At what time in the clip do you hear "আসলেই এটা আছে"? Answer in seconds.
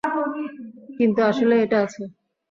1.23-2.01